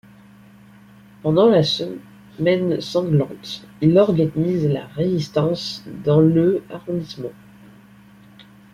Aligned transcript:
Pendant 1.21 1.45
la 1.47 1.61
Semaine 1.61 2.81
sanglante, 2.81 3.67
il 3.81 3.99
organise 3.99 4.65
la 4.67 4.87
résistance 4.87 5.83
dans 6.03 6.19
le 6.21 6.63
arrondissement. 6.71 7.29